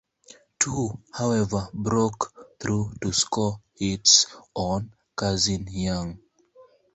[0.57, 6.19] Two, however, broke through to score hits on "Cassin Young".